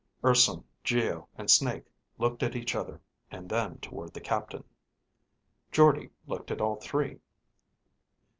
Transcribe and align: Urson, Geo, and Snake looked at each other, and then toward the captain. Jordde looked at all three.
Urson, 0.25 0.63
Geo, 0.83 1.27
and 1.37 1.47
Snake 1.51 1.85
looked 2.17 2.41
at 2.41 2.55
each 2.55 2.73
other, 2.73 2.99
and 3.29 3.47
then 3.47 3.77
toward 3.77 4.15
the 4.15 4.19
captain. 4.19 4.63
Jordde 5.71 6.09
looked 6.25 6.49
at 6.49 6.59
all 6.59 6.77
three. 6.77 7.19